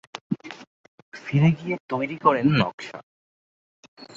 [1.13, 2.99] ফিরে গিয়ে তৈরি করেন নকশা।